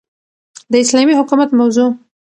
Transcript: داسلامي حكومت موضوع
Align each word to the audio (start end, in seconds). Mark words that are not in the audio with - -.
داسلامي 0.71 1.13
حكومت 1.19 1.53
موضوع 1.55 1.95